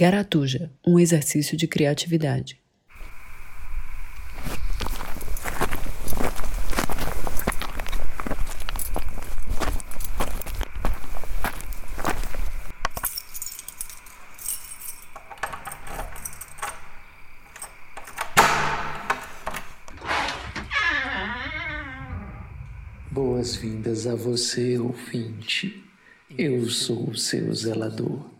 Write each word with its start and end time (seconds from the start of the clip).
Garatuja, 0.00 0.70
um 0.86 0.96
exercício 0.96 1.56
de 1.56 1.66
criatividade. 1.66 2.56
Boas-vindas 23.10 24.06
a 24.06 24.14
você, 24.14 24.78
ouvinte. 24.78 25.82
Eu 26.38 26.70
sou 26.70 27.10
o 27.10 27.16
seu 27.16 27.52
zelador. 27.52 28.37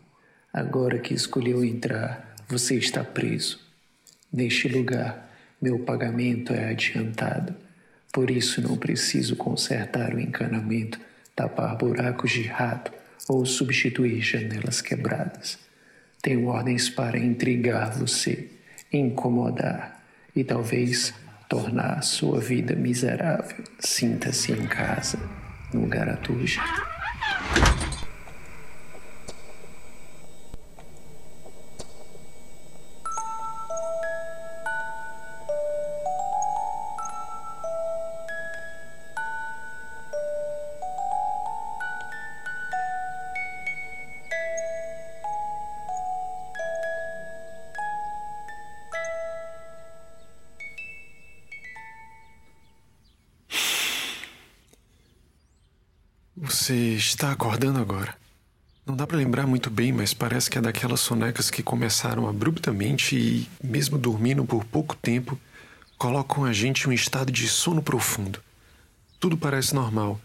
Agora 0.59 0.99
que 0.99 1.15
escolheu 1.15 1.65
entrar, 1.65 2.35
você 2.49 2.75
está 2.75 3.05
preso. 3.05 3.61
Neste 4.33 4.67
lugar, 4.67 5.31
meu 5.63 5.79
pagamento 5.79 6.53
é 6.53 6.71
adiantado. 6.71 7.55
Por 8.13 8.29
isso 8.29 8.61
não 8.61 8.77
preciso 8.77 9.37
consertar 9.37 10.13
o 10.13 10.19
encanamento, 10.19 10.99
tapar 11.37 11.77
buracos 11.77 12.33
de 12.33 12.43
rato 12.43 12.91
ou 13.29 13.47
substituir 13.47 14.21
janelas 14.21 14.81
quebradas. 14.81 15.61
Tenho 16.21 16.47
ordens 16.47 16.91
para 16.91 17.17
intrigar 17.17 17.97
você, 17.97 18.51
incomodar 18.93 20.03
e 20.35 20.43
talvez 20.43 21.15
tornar 21.49 22.03
sua 22.03 22.41
vida 22.41 22.75
miserável. 22.75 23.63
Sinta-se 23.79 24.51
em 24.51 24.67
casa, 24.67 25.21
no 25.73 25.87
Garatuja. 25.87 26.61
Está 56.99 57.31
acordando 57.31 57.79
agora. 57.79 58.15
Não 58.85 58.97
dá 58.97 59.07
para 59.07 59.17
lembrar 59.17 59.47
muito 59.47 59.71
bem, 59.71 59.93
mas 59.93 60.13
parece 60.13 60.51
que 60.51 60.59
é 60.59 60.61
daquelas 60.61 61.01
sonecas 61.01 61.51
que 61.51 61.63
começaram 61.63 62.27
abruptamente 62.27 63.17
e, 63.17 63.49
mesmo 63.63 63.97
dormindo 63.97 64.45
por 64.45 64.65
pouco 64.65 64.97
tempo, 64.97 65.39
colocam 65.97 66.45
a 66.45 66.53
gente 66.53 66.85
em 66.85 66.91
um 66.91 66.93
estado 66.93 67.31
de 67.31 67.47
sono 67.47 67.83
profundo. 67.83 68.43
Tudo 69.21 69.37
parece 69.37 69.75
normal, 69.75 70.21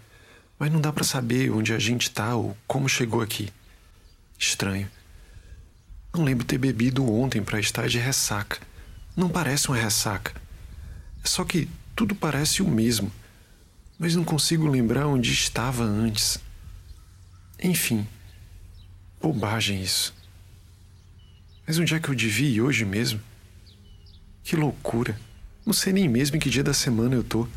mas 0.57 0.71
não 0.71 0.81
dá 0.81 0.91
para 0.91 1.03
saber 1.03 1.51
onde 1.51 1.73
a 1.73 1.79
gente 1.79 2.03
está 2.03 2.35
ou 2.35 2.57
como 2.65 2.89
chegou 2.89 3.21
aqui. 3.21 3.49
Estranho. 4.37 4.89
Não 6.13 6.23
lembro 6.23 6.45
ter 6.45 6.57
bebido 6.57 7.09
ontem 7.11 7.43
para 7.43 7.59
estar 7.59 7.87
de 7.87 7.99
ressaca. 7.99 8.59
Não 9.15 9.29
parece 9.29 9.67
uma 9.67 9.77
ressaca. 9.77 10.33
É 11.23 11.27
só 11.27 11.43
que 11.43 11.67
tudo 11.95 12.15
parece 12.15 12.61
o 12.61 12.67
mesmo 12.67 13.11
mas 14.03 14.15
não 14.15 14.23
consigo 14.23 14.67
lembrar 14.67 15.07
onde 15.07 15.31
estava 15.31 15.83
antes. 15.83 16.37
Enfim, 17.63 18.05
bobagem 19.21 19.81
isso. 19.81 20.13
Mas 21.65 21.79
onde 21.79 21.95
é 21.95 21.99
que 21.99 22.09
eu 22.09 22.15
devia 22.15 22.49
ir 22.49 22.61
hoje 22.61 22.83
mesmo? 22.83 23.21
Que 24.43 24.57
loucura! 24.57 25.17
Não 25.65 25.71
sei 25.71 25.93
nem 25.93 26.09
mesmo 26.09 26.35
em 26.35 26.39
que 26.39 26.49
dia 26.49 26.63
da 26.63 26.73
semana 26.73 27.15
eu 27.15 27.23
tô. 27.23 27.47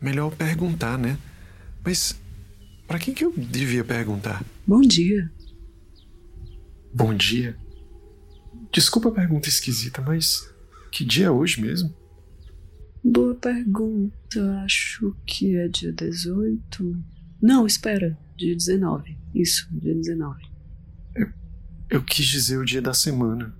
Melhor 0.00 0.34
perguntar, 0.34 0.96
né? 0.96 1.18
Mas 1.84 2.18
para 2.88 2.98
quem 2.98 3.12
que 3.12 3.26
eu 3.26 3.32
devia 3.36 3.84
perguntar? 3.84 4.42
Bom 4.66 4.80
dia. 4.80 5.30
Bom 6.94 7.14
dia. 7.14 7.54
Desculpa 8.72 9.10
a 9.10 9.12
pergunta 9.12 9.50
esquisita, 9.50 10.00
mas 10.00 10.50
que 10.90 11.04
dia 11.04 11.26
é 11.26 11.30
hoje 11.30 11.60
mesmo? 11.60 11.94
Boa 13.04 13.34
pergunta. 13.34 14.62
Acho 14.64 15.14
que 15.26 15.56
é 15.56 15.68
dia 15.68 15.92
18. 15.92 17.04
Não, 17.42 17.66
espera. 17.66 18.18
Dia 18.36 18.54
19. 18.54 19.18
Isso, 19.34 19.68
dia 19.72 19.94
19. 19.94 20.42
Eu, 21.14 21.28
eu 21.90 22.04
quis 22.04 22.26
dizer 22.26 22.58
o 22.58 22.64
dia 22.64 22.82
da 22.82 22.92
semana. 22.92 23.56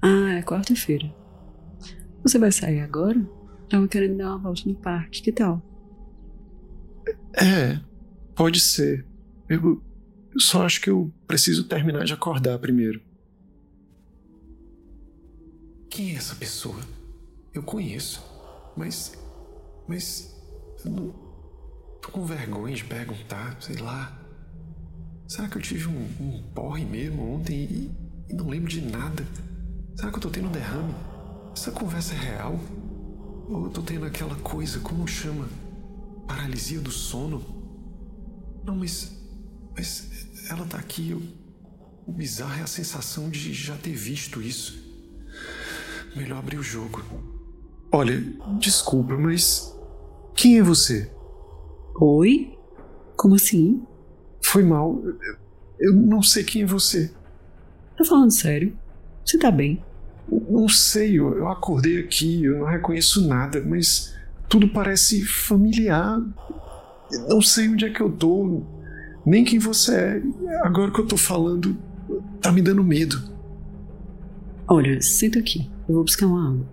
Ah, 0.00 0.34
é 0.34 0.42
quarta-feira. 0.42 1.12
Você 2.22 2.38
vai 2.38 2.52
sair 2.52 2.80
agora? 2.80 3.20
Tava 3.68 3.88
querendo 3.88 4.18
dar 4.18 4.28
uma 4.28 4.38
volta 4.38 4.62
no 4.66 4.74
parque, 4.74 5.22
que 5.22 5.32
tal? 5.32 5.60
É, 7.34 7.80
pode 8.34 8.60
ser. 8.60 9.06
Eu, 9.48 9.82
eu 10.32 10.40
só 10.40 10.64
acho 10.64 10.80
que 10.80 10.90
eu 10.90 11.12
preciso 11.26 11.64
terminar 11.64 12.04
de 12.04 12.12
acordar 12.12 12.58
primeiro. 12.58 13.00
Quem 15.90 16.12
é 16.12 16.14
essa 16.14 16.34
pessoa? 16.34 16.80
Eu 17.52 17.62
conheço. 17.62 18.22
Mas. 18.76 19.18
Mas. 19.88 20.34
Eu 20.84 20.90
não. 20.90 21.31
Tô 22.02 22.08
com 22.10 22.26
vergonha 22.26 22.74
de 22.74 22.84
perguntar, 22.84 23.56
sei 23.60 23.76
lá. 23.76 24.20
Será 25.28 25.48
que 25.48 25.56
eu 25.56 25.62
tive 25.62 25.86
um, 25.86 26.08
um 26.20 26.42
porre 26.52 26.84
mesmo 26.84 27.36
ontem 27.36 27.54
e, 27.54 27.90
e 28.28 28.34
não 28.34 28.48
lembro 28.48 28.68
de 28.68 28.82
nada? 28.82 29.24
Será 29.94 30.10
que 30.10 30.16
eu 30.16 30.20
tô 30.20 30.28
tendo 30.28 30.48
um 30.48 30.52
derrame? 30.52 30.92
Essa 31.56 31.70
conversa 31.70 32.12
é 32.14 32.18
real? 32.18 32.58
Ou 33.48 33.66
eu 33.66 33.70
tô 33.70 33.82
tendo 33.82 34.04
aquela 34.04 34.34
coisa, 34.36 34.80
como 34.80 35.06
chama? 35.06 35.48
Paralisia 36.26 36.80
do 36.80 36.90
sono? 36.90 37.40
Não, 38.64 38.74
mas. 38.74 39.12
Mas 39.76 40.48
ela 40.50 40.66
tá 40.66 40.78
aqui. 40.78 41.10
Eu, 41.10 41.22
o 42.04 42.12
bizarro 42.12 42.58
é 42.58 42.62
a 42.62 42.66
sensação 42.66 43.30
de 43.30 43.54
já 43.54 43.76
ter 43.76 43.94
visto 43.94 44.42
isso. 44.42 44.82
Melhor 46.16 46.40
abrir 46.40 46.58
o 46.58 46.62
jogo. 46.64 47.00
Olha, 47.92 48.20
desculpa, 48.58 49.16
mas. 49.16 49.72
Quem 50.34 50.58
é 50.58 50.62
você? 50.62 51.21
Oi? 52.00 52.56
Como 53.16 53.34
assim? 53.34 53.82
Foi 54.44 54.62
mal. 54.62 55.02
Eu 55.78 55.94
não 55.94 56.22
sei 56.22 56.44
quem 56.44 56.62
é 56.62 56.66
você. 56.66 57.12
Tá 57.96 58.04
falando 58.04 58.30
sério? 58.30 58.76
Você 59.24 59.38
tá 59.38 59.50
bem? 59.50 59.82
Não 60.48 60.68
sei, 60.68 61.18
eu 61.18 61.48
acordei 61.48 62.00
aqui, 62.00 62.44
eu 62.44 62.60
não 62.60 62.66
reconheço 62.66 63.26
nada, 63.26 63.62
mas 63.64 64.14
tudo 64.48 64.68
parece 64.68 65.24
familiar. 65.24 66.20
não 67.28 67.42
sei 67.42 67.68
onde 67.68 67.84
é 67.84 67.90
que 67.90 68.00
eu 68.00 68.10
tô, 68.10 68.62
nem 69.26 69.44
quem 69.44 69.58
você 69.58 69.94
é. 69.94 70.22
Agora 70.62 70.90
que 70.90 71.00
eu 71.00 71.06
tô 71.06 71.16
falando, 71.16 71.76
tá 72.40 72.50
me 72.50 72.62
dando 72.62 72.82
medo. 72.82 73.20
Olha, 74.66 75.00
senta 75.02 75.38
aqui, 75.38 75.70
eu 75.88 75.96
vou 75.96 76.04
buscar 76.04 76.26
uma 76.26 76.48
água. 76.48 76.66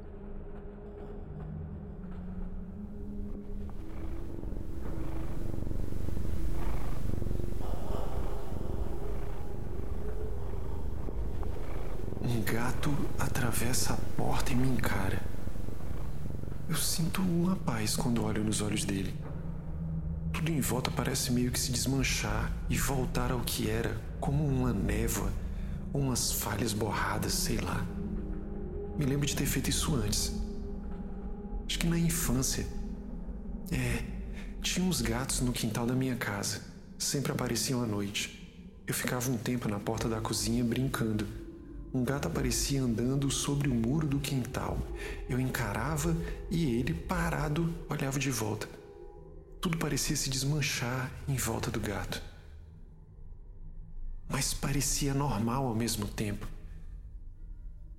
Gato 12.79 12.95
atravessa 13.19 13.91
a 13.91 13.97
porta 14.15 14.53
e 14.53 14.55
me 14.55 14.69
encara. 14.69 15.21
Eu 16.69 16.77
sinto 16.77 17.21
uma 17.21 17.57
paz 17.57 17.97
quando 17.97 18.23
olho 18.23 18.41
nos 18.41 18.61
olhos 18.61 18.85
dele. 18.85 19.13
Tudo 20.31 20.49
em 20.49 20.61
volta 20.61 20.89
parece 20.89 21.29
meio 21.33 21.51
que 21.51 21.59
se 21.59 21.73
desmanchar 21.73 22.49
e 22.69 22.77
voltar 22.77 23.33
ao 23.33 23.41
que 23.41 23.69
era, 23.69 24.01
como 24.21 24.47
uma 24.47 24.71
névoa 24.71 25.29
umas 25.93 26.31
falhas 26.31 26.71
borradas, 26.71 27.33
sei 27.33 27.57
lá. 27.57 27.85
Me 28.97 29.05
lembro 29.05 29.27
de 29.27 29.35
ter 29.35 29.45
feito 29.45 29.69
isso 29.69 29.93
antes. 29.95 30.31
Acho 31.67 31.79
que 31.79 31.87
na 31.87 31.99
infância. 31.99 32.65
É, 33.73 34.05
tinha 34.61 34.87
uns 34.87 35.01
gatos 35.01 35.41
no 35.41 35.51
quintal 35.51 35.85
da 35.85 35.93
minha 35.93 36.15
casa. 36.15 36.61
Sempre 36.97 37.33
apareciam 37.33 37.83
à 37.83 37.85
noite. 37.85 38.81
Eu 38.87 38.93
ficava 38.93 39.29
um 39.29 39.37
tempo 39.37 39.67
na 39.67 39.79
porta 39.79 40.07
da 40.07 40.21
cozinha 40.21 40.63
brincando 40.63 41.38
um 41.93 42.03
gato 42.03 42.27
aparecia 42.27 42.81
andando 42.81 43.31
sobre 43.31 43.67
o 43.67 43.73
muro 43.73 44.07
do 44.07 44.19
quintal. 44.19 44.77
Eu 45.27 45.39
encarava 45.39 46.15
e 46.49 46.75
ele, 46.75 46.93
parado, 46.93 47.73
olhava 47.89 48.19
de 48.19 48.29
volta. 48.29 48.69
Tudo 49.59 49.77
parecia 49.77 50.15
se 50.15 50.29
desmanchar 50.29 51.11
em 51.27 51.35
volta 51.35 51.71
do 51.71 51.79
gato. 51.79 52.21
Mas 54.27 54.53
parecia 54.53 55.13
normal 55.13 55.65
ao 55.65 55.75
mesmo 55.75 56.07
tempo. 56.07 56.47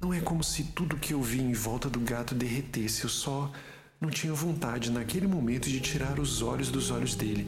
Não 0.01 0.15
é 0.15 0.21
como 0.21 0.43
se 0.43 0.65
tudo 0.65 0.97
que 0.97 1.13
eu 1.13 1.21
vi 1.21 1.41
em 1.41 1.53
volta 1.53 1.91
do 1.91 2.01
gato 2.01 2.35
derretesse, 2.35 3.05
eu 3.05 3.11
só 3.11 3.53
não 4.01 4.09
tinha 4.09 4.33
vontade 4.33 4.91
naquele 4.91 5.27
momento 5.27 5.69
de 5.69 5.81
tirar 5.81 6.19
os 6.19 6.41
olhos 6.41 6.71
dos 6.71 6.91
olhos 6.91 7.15
dele. 7.15 7.47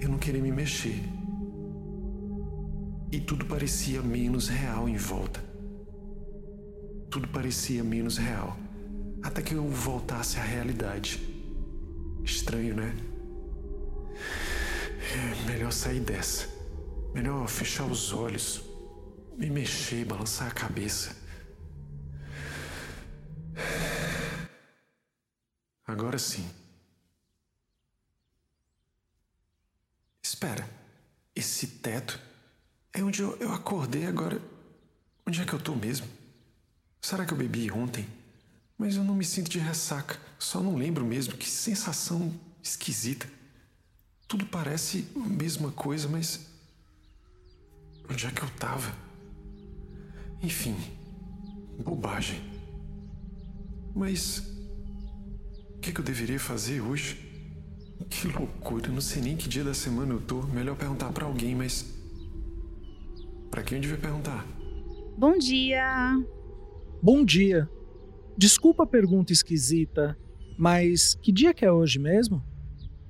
Eu 0.00 0.08
não 0.08 0.16
queria 0.16 0.40
me 0.40 0.52
mexer. 0.52 1.02
E 3.12 3.20
tudo 3.20 3.44
parecia 3.44 4.00
menos 4.00 4.48
real 4.48 4.88
em 4.88 4.96
volta. 4.96 5.45
Tudo 7.10 7.28
parecia 7.28 7.82
menos 7.82 8.18
real. 8.18 8.56
Até 9.22 9.42
que 9.42 9.54
eu 9.54 9.68
voltasse 9.68 10.38
à 10.38 10.42
realidade. 10.42 11.20
Estranho, 12.24 12.74
né? 12.74 12.94
É 15.12 15.50
melhor 15.50 15.72
sair 15.72 16.00
dessa. 16.00 16.48
Melhor 17.14 17.48
fechar 17.48 17.84
os 17.84 18.12
olhos, 18.12 18.62
me 19.36 19.48
mexer, 19.48 20.04
balançar 20.04 20.48
a 20.48 20.50
cabeça. 20.50 21.16
Agora 25.86 26.18
sim. 26.18 26.46
Espera, 30.22 30.68
esse 31.34 31.66
teto 31.66 32.20
é 32.92 33.02
onde 33.02 33.22
eu, 33.22 33.36
eu 33.38 33.52
acordei 33.52 34.04
agora. 34.06 34.42
Onde 35.26 35.40
é 35.40 35.44
que 35.44 35.52
eu 35.52 35.60
tô 35.60 35.74
mesmo? 35.74 36.06
Será 37.06 37.24
que 37.24 37.32
eu 37.32 37.38
bebi 37.38 37.70
ontem? 37.70 38.04
Mas 38.76 38.96
eu 38.96 39.04
não 39.04 39.14
me 39.14 39.24
sinto 39.24 39.48
de 39.48 39.60
ressaca, 39.60 40.18
só 40.40 40.60
não 40.60 40.74
lembro 40.74 41.04
mesmo. 41.04 41.36
Que 41.36 41.48
sensação 41.48 42.34
esquisita. 42.60 43.28
Tudo 44.26 44.44
parece 44.44 45.06
a 45.14 45.20
mesma 45.20 45.70
coisa, 45.70 46.08
mas. 46.08 46.48
Onde 48.10 48.26
é 48.26 48.30
que 48.32 48.42
eu 48.42 48.50
tava? 48.58 48.92
Enfim, 50.42 50.74
bobagem. 51.78 52.42
Mas. 53.94 54.38
O 55.76 55.78
que, 55.78 55.92
que 55.92 56.00
eu 56.00 56.04
deveria 56.04 56.40
fazer 56.40 56.80
hoje? 56.80 57.24
Que 58.10 58.26
loucura, 58.26 58.88
não 58.88 59.00
sei 59.00 59.22
nem 59.22 59.36
que 59.36 59.48
dia 59.48 59.62
da 59.62 59.74
semana 59.74 60.12
eu 60.12 60.20
tô. 60.20 60.42
Melhor 60.42 60.74
perguntar 60.74 61.12
para 61.12 61.24
alguém, 61.24 61.54
mas. 61.54 61.84
Para 63.48 63.62
quem 63.62 63.78
eu 63.78 63.82
devia 63.82 63.96
perguntar? 63.96 64.44
Bom 65.16 65.38
dia! 65.38 66.35
Bom 67.02 67.24
dia! 67.24 67.68
Desculpa 68.36 68.82
a 68.82 68.86
pergunta 68.86 69.32
esquisita, 69.32 70.16
mas 70.58 71.14
que 71.14 71.32
dia 71.32 71.54
que 71.54 71.64
é 71.64 71.72
hoje 71.72 71.98
mesmo? 71.98 72.42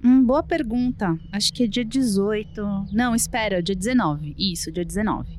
Hum, 0.05 0.25
boa 0.25 0.43
pergunta. 0.43 1.19
Acho 1.33 1.53
que 1.53 1.65
é 1.65 1.67
dia 1.67 1.85
18. 1.85 2.61
Não, 2.93 3.15
espera, 3.15 3.63
dia 3.63 3.75
19. 3.75 4.35
Isso, 4.39 4.71
dia 4.71 4.85
19. 4.85 5.39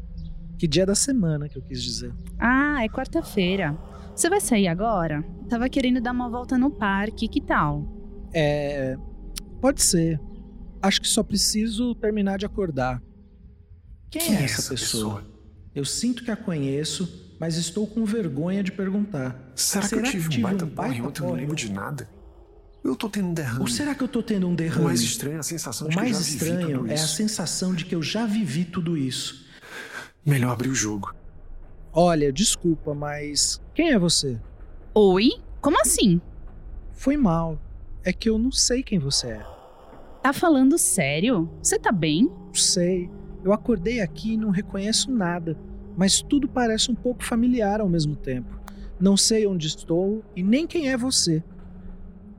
Que 0.58 0.68
dia 0.68 0.86
da 0.86 0.96
semana 0.96 1.48
que 1.48 1.58
eu 1.58 1.62
quis 1.62 1.82
dizer? 1.82 2.14
Ah, 2.40 2.84
é 2.84 2.90
quarta-feira. 2.90 3.78
Você 4.16 4.30
vai 4.30 4.42
sair 4.42 4.68
agora? 4.68 5.24
Tava 5.48 5.70
querendo 5.70 6.02
dar 6.02 6.12
uma 6.12 6.28
volta 6.30 6.58
no 6.58 6.72
parque, 6.72 7.28
que 7.28 7.40
tal? 7.40 7.86
É. 8.34 8.98
Pode 9.62 9.82
ser. 9.84 10.20
Acho 10.82 11.00
que 11.02 11.08
só 11.08 11.22
preciso 11.24 11.94
terminar 11.96 12.38
de 12.38 12.46
acordar. 12.46 13.02
Quem, 14.10 14.22
Quem 14.22 14.36
é, 14.36 14.42
é 14.42 14.44
essa, 14.44 14.72
pessoa? 14.72 15.22
pessoa? 15.22 15.38
Eu 15.76 15.86
sinto 15.86 16.24
que 16.24 16.32
a 16.32 16.36
conheço, 16.36 17.08
mas 17.39 17.57
estou 17.57 17.86
com 17.88 18.04
vergonha 18.06 18.63
de 18.63 18.72
perguntar. 18.72 19.51
Será, 19.56 19.86
Será 19.86 20.01
que 20.01 20.07
eu 20.07 20.12
tive, 20.12 20.24
que 20.30 20.36
tive 20.36 20.45
um 20.45 20.50
baita, 20.50 20.66
um 20.66 20.69
baita 20.69 21.04
ontem? 21.04 21.24
Eu 21.24 21.28
não 21.28 21.36
lembro 21.36 21.56
de 21.56 21.72
nada. 21.72 22.10
Eu 22.84 22.95
tô 22.95 23.10
tendo 23.10 23.28
um 23.28 23.34
derrame. 23.34 23.60
Ou 23.62 23.68
será 23.68 23.94
que 23.94 24.04
eu 24.04 24.07
tô 24.07 24.24
tendo 24.24 24.48
um 24.48 24.56
derrame? 24.56 24.81
O 24.81 24.86
mais 24.86 25.01
estranho 25.01 25.38
é 25.38 25.39
a 25.39 25.44
sensação 25.44 25.88
o 25.88 25.89
de 25.89 25.95
que 25.98 26.04
eu 26.04 26.04
já 26.04 26.16
vivi 26.16 26.25
tudo 26.25 26.57
isso. 26.57 26.66
O 26.66 26.66
mais 26.66 26.81
estranho 26.81 26.88
é 26.88 26.94
a 26.94 27.07
sensação 27.07 27.75
de 27.75 27.86
que 27.86 27.95
eu 27.95 28.04
já 28.04 28.25
vivi 28.25 28.66
tudo 28.66 28.98
isso. 28.98 29.45
Melhor 30.25 30.51
abrir 30.51 30.69
o 30.69 30.75
jogo. 30.75 31.13
Olha, 31.92 32.31
desculpa, 32.31 32.94
mas 32.94 33.62
quem 33.74 33.92
é 33.92 34.00
você? 34.00 34.39
Oi? 34.94 35.31
Como 35.62 35.80
assim? 35.81 36.22
Foi 36.94 37.18
mal. 37.18 37.60
É 38.04 38.13
que 38.13 38.30
eu 38.30 38.38
não 38.38 38.51
sei 38.51 38.84
quem 38.84 39.00
você 39.00 39.28
é. 39.28 39.45
Tá 40.22 40.31
falando 40.31 40.78
sério? 40.78 41.50
Você 41.62 41.78
tá 41.78 41.92
bem? 41.92 42.31
Sei. 42.54 43.10
Eu 43.44 43.54
acordei 43.54 44.01
aqui 44.01 44.34
e 44.34 44.38
não 44.38 44.50
reconheço 44.50 45.12
nada, 45.12 45.57
mas 45.98 46.22
tudo 46.22 46.48
parece 46.48 46.92
um 46.92 46.96
pouco 46.96 47.24
familiar 47.26 47.82
ao 47.82 47.90
mesmo 47.90 48.16
tempo. 48.16 48.56
Não 49.00 49.18
sei 49.18 49.48
onde 49.48 49.66
estou 49.68 50.24
e 50.36 50.44
nem 50.44 50.68
quem 50.68 50.90
é 50.90 50.96
você. 50.96 51.44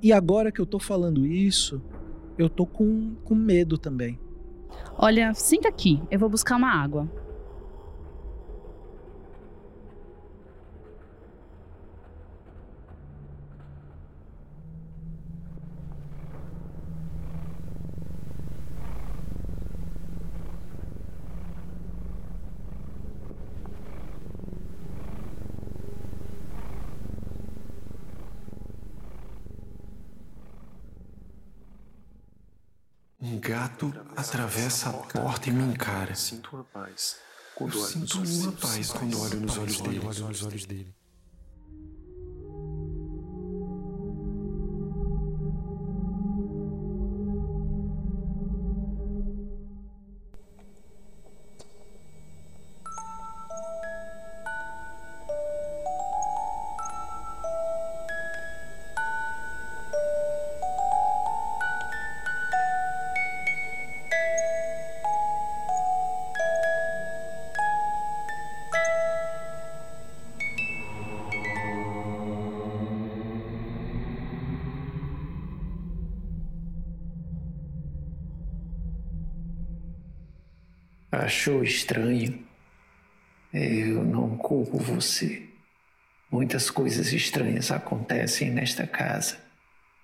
E 0.00 0.12
agora 0.12 0.52
que 0.52 0.60
eu 0.60 0.66
tô 0.66 0.78
falando 0.78 1.26
isso, 1.26 1.82
eu 2.38 2.48
tô 2.48 2.64
com, 2.64 3.16
com 3.24 3.34
medo 3.34 3.76
também. 3.76 4.18
Olha, 4.96 5.34
senta 5.34 5.68
aqui, 5.68 6.00
eu 6.08 6.18
vou 6.20 6.28
buscar 6.28 6.56
uma 6.56 6.70
água. 6.70 7.08
Um 33.20 33.40
gato 33.78 33.94
atravessa 34.16 34.90
a 34.90 34.92
porta 34.92 35.48
e 35.48 35.52
me 35.52 35.62
encara. 35.62 36.14
Sinto 36.14 36.50
uma 36.56 36.64
paz. 36.64 37.16
Eu 37.60 37.70
sinto 37.70 38.18
uma 38.18 38.52
paz 38.52 38.90
quando 38.90 39.20
olho 39.20 39.40
nos 39.40 39.58
olhos 39.58 40.66
dele. 40.66 40.94
Achou 81.18 81.64
estranho? 81.64 82.38
Eu 83.52 84.04
não 84.04 84.36
culpo 84.36 84.78
você. 84.78 85.42
Muitas 86.30 86.70
coisas 86.70 87.12
estranhas 87.12 87.72
acontecem 87.72 88.50
nesta 88.52 88.86
casa 88.86 89.36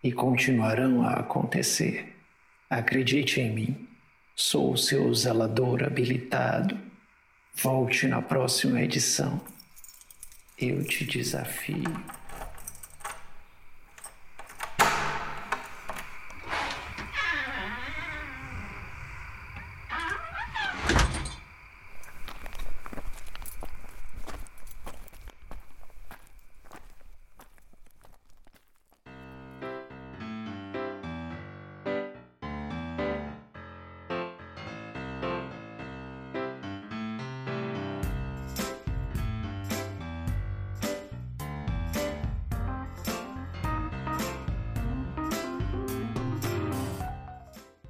e 0.03 0.11
continuarão 0.11 1.03
a 1.03 1.21
acontecer. 1.21 2.17
Acredite 2.69 3.41
em 3.41 3.55
mim, 3.55 3.89
sou 4.35 4.73
o 4.73 4.77
seu 4.77 5.15
zelador 5.15 5.85
habilitado. 5.85 6.77
Volte 7.55 8.09
na 8.09 8.21
próxima 8.21 8.83
edição. 8.83 9.41
Eu 10.59 10.83
te 10.83 11.05
desafio. 11.05 11.85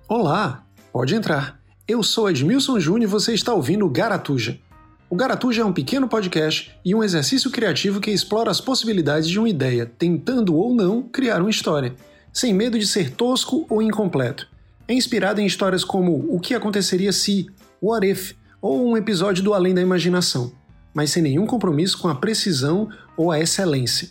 Olá, 0.06 0.66
pode 0.92 1.14
entrar. 1.14 1.58
Eu 1.88 2.02
sou 2.02 2.28
Edmilson 2.28 2.78
Júnior 2.78 3.04
e 3.04 3.06
você 3.06 3.32
está 3.32 3.54
ouvindo 3.54 3.88
Garatuja. 3.88 4.58
O 5.08 5.16
Garatuja 5.16 5.62
é 5.62 5.64
um 5.64 5.72
pequeno 5.72 6.06
podcast 6.06 6.70
e 6.84 6.94
um 6.94 7.02
exercício 7.02 7.50
criativo 7.50 8.02
que 8.02 8.10
explora 8.10 8.50
as 8.50 8.60
possibilidades 8.60 9.26
de 9.26 9.38
uma 9.38 9.48
ideia, 9.48 9.86
tentando 9.86 10.56
ou 10.56 10.74
não 10.74 11.02
criar 11.02 11.40
uma 11.40 11.48
história, 11.48 11.94
sem 12.34 12.52
medo 12.52 12.78
de 12.78 12.86
ser 12.86 13.12
tosco 13.12 13.64
ou 13.70 13.80
incompleto. 13.80 14.46
É 14.86 14.92
inspirado 14.92 15.40
em 15.40 15.46
histórias 15.46 15.82
como 15.82 16.26
O 16.28 16.38
que 16.38 16.52
aconteceria 16.52 17.10
se, 17.10 17.46
What 17.82 18.06
If, 18.06 18.34
ou 18.60 18.86
um 18.86 18.98
episódio 18.98 19.42
do 19.42 19.54
Além 19.54 19.72
da 19.72 19.80
Imaginação, 19.80 20.52
mas 20.92 21.12
sem 21.12 21.22
nenhum 21.22 21.46
compromisso 21.46 21.96
com 21.96 22.08
a 22.08 22.14
precisão 22.14 22.90
ou 23.16 23.32
a 23.32 23.40
excelência. 23.40 24.10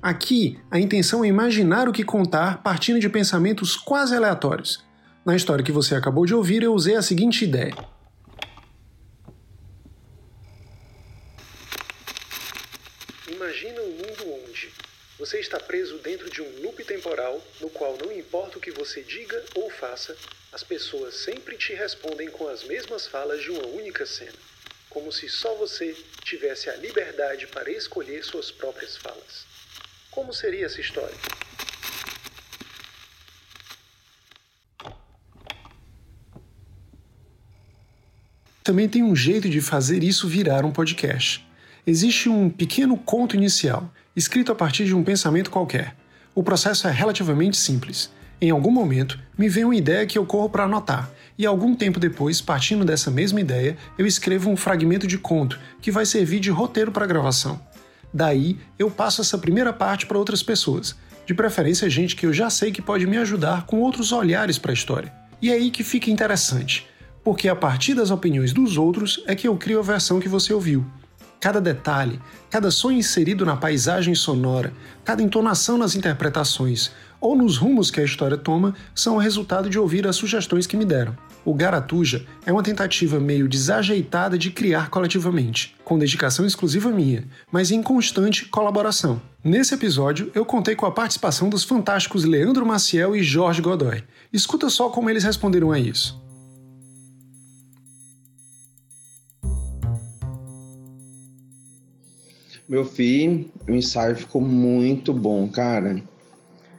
Aqui, 0.00 0.56
a 0.70 0.78
intenção 0.78 1.24
é 1.24 1.28
imaginar 1.28 1.88
o 1.88 1.92
que 1.92 2.04
contar 2.04 2.62
partindo 2.62 3.00
de 3.00 3.08
pensamentos 3.08 3.74
quase 3.76 4.14
aleatórios 4.14 4.91
na 5.24 5.36
história 5.36 5.64
que 5.64 5.70
você 5.70 5.94
acabou 5.94 6.26
de 6.26 6.34
ouvir, 6.34 6.64
eu 6.64 6.74
usei 6.74 6.96
a 6.96 7.02
seguinte 7.02 7.44
ideia. 7.44 7.72
Imagina 13.28 13.80
um 13.82 13.90
mundo 13.90 14.44
onde 14.44 14.72
você 15.20 15.38
está 15.38 15.60
preso 15.60 15.98
dentro 15.98 16.28
de 16.28 16.42
um 16.42 16.62
loop 16.62 16.82
temporal 16.82 17.40
no 17.60 17.70
qual 17.70 17.96
não 18.04 18.10
importa 18.10 18.58
o 18.58 18.60
que 18.60 18.72
você 18.72 19.00
diga 19.02 19.40
ou 19.54 19.70
faça, 19.70 20.16
as 20.52 20.64
pessoas 20.64 21.14
sempre 21.14 21.56
te 21.56 21.72
respondem 21.72 22.28
com 22.28 22.48
as 22.48 22.64
mesmas 22.64 23.06
falas 23.06 23.40
de 23.40 23.52
uma 23.52 23.64
única 23.68 24.04
cena, 24.04 24.32
como 24.90 25.12
se 25.12 25.28
só 25.28 25.54
você 25.54 25.94
tivesse 26.24 26.68
a 26.68 26.74
liberdade 26.74 27.46
para 27.46 27.70
escolher 27.70 28.24
suas 28.24 28.50
próprias 28.50 28.96
falas. 28.96 29.46
Como 30.10 30.32
seria 30.32 30.66
essa 30.66 30.80
história? 30.80 31.16
Também 38.62 38.88
tem 38.88 39.02
um 39.02 39.16
jeito 39.16 39.48
de 39.48 39.60
fazer 39.60 40.04
isso 40.04 40.28
virar 40.28 40.64
um 40.64 40.70
podcast. 40.70 41.44
Existe 41.84 42.28
um 42.28 42.48
pequeno 42.48 42.96
conto 42.96 43.34
inicial, 43.34 43.92
escrito 44.14 44.52
a 44.52 44.54
partir 44.54 44.84
de 44.84 44.94
um 44.94 45.02
pensamento 45.02 45.50
qualquer. 45.50 45.96
O 46.32 46.44
processo 46.44 46.86
é 46.86 46.92
relativamente 46.92 47.56
simples. 47.56 48.08
Em 48.40 48.50
algum 48.50 48.70
momento, 48.70 49.18
me 49.36 49.48
vem 49.48 49.64
uma 49.64 49.74
ideia 49.74 50.06
que 50.06 50.16
eu 50.16 50.24
corro 50.24 50.48
para 50.48 50.62
anotar, 50.64 51.10
e 51.36 51.44
algum 51.44 51.74
tempo 51.74 51.98
depois, 51.98 52.40
partindo 52.40 52.84
dessa 52.84 53.10
mesma 53.10 53.40
ideia, 53.40 53.76
eu 53.98 54.06
escrevo 54.06 54.48
um 54.48 54.56
fragmento 54.56 55.08
de 55.08 55.18
conto 55.18 55.58
que 55.80 55.90
vai 55.90 56.06
servir 56.06 56.38
de 56.38 56.50
roteiro 56.50 56.92
para 56.92 57.04
a 57.04 57.08
gravação. 57.08 57.60
Daí, 58.14 58.60
eu 58.78 58.88
passo 58.88 59.22
essa 59.22 59.38
primeira 59.38 59.72
parte 59.72 60.06
para 60.06 60.18
outras 60.18 60.42
pessoas, 60.42 60.94
de 61.26 61.34
preferência 61.34 61.90
gente 61.90 62.14
que 62.14 62.26
eu 62.26 62.32
já 62.32 62.48
sei 62.48 62.70
que 62.70 62.82
pode 62.82 63.08
me 63.08 63.16
ajudar 63.16 63.66
com 63.66 63.80
outros 63.80 64.12
olhares 64.12 64.56
para 64.56 64.70
a 64.70 64.74
história. 64.74 65.12
E 65.40 65.50
é 65.50 65.54
aí 65.54 65.68
que 65.68 65.82
fica 65.82 66.12
interessante 66.12 66.86
porque 67.24 67.48
a 67.48 67.56
partir 67.56 67.94
das 67.94 68.10
opiniões 68.10 68.52
dos 68.52 68.76
outros 68.76 69.22
é 69.26 69.34
que 69.34 69.46
eu 69.46 69.56
crio 69.56 69.78
a 69.78 69.82
versão 69.82 70.20
que 70.20 70.28
você 70.28 70.52
ouviu. 70.52 70.84
Cada 71.40 71.60
detalhe, 71.60 72.20
cada 72.48 72.70
som 72.70 72.92
inserido 72.92 73.44
na 73.44 73.56
paisagem 73.56 74.14
sonora, 74.14 74.72
cada 75.04 75.22
entonação 75.22 75.76
nas 75.76 75.96
interpretações 75.96 76.92
ou 77.20 77.36
nos 77.36 77.56
rumos 77.56 77.90
que 77.90 78.00
a 78.00 78.04
história 78.04 78.36
toma 78.36 78.74
são 78.94 79.16
o 79.16 79.18
resultado 79.18 79.68
de 79.68 79.78
ouvir 79.78 80.06
as 80.06 80.14
sugestões 80.14 80.68
que 80.68 80.76
me 80.76 80.84
deram. 80.84 81.16
O 81.44 81.52
Garatuja 81.52 82.24
é 82.46 82.52
uma 82.52 82.62
tentativa 82.62 83.18
meio 83.18 83.48
desajeitada 83.48 84.38
de 84.38 84.52
criar 84.52 84.88
coletivamente, 84.88 85.74
com 85.84 85.98
dedicação 85.98 86.46
exclusiva 86.46 86.92
minha, 86.92 87.24
mas 87.50 87.72
em 87.72 87.82
constante 87.82 88.44
colaboração. 88.44 89.20
Nesse 89.42 89.74
episódio, 89.74 90.30
eu 90.36 90.44
contei 90.44 90.76
com 90.76 90.86
a 90.86 90.92
participação 90.92 91.48
dos 91.48 91.64
fantásticos 91.64 92.22
Leandro 92.22 92.64
Maciel 92.64 93.16
e 93.16 93.22
Jorge 93.24 93.60
Godoy. 93.60 94.04
Escuta 94.32 94.70
só 94.70 94.88
como 94.88 95.10
eles 95.10 95.24
responderam 95.24 95.72
a 95.72 95.78
isso. 95.80 96.21
Meu 102.68 102.84
filho, 102.84 103.46
o 103.68 103.72
ensaio 103.72 104.16
ficou 104.16 104.40
muito 104.40 105.12
bom, 105.12 105.48
cara. 105.48 106.02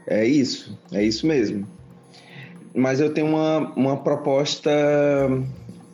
É 0.08 0.25
isso, 0.25 0.78
é 0.92 1.04
isso 1.04 1.28
mesmo. 1.28 1.68
Mas 2.74 3.00
eu 3.00 3.13
tenho 3.13 3.28
uma, 3.28 3.72
uma 3.75 3.98
proposta 3.98 4.72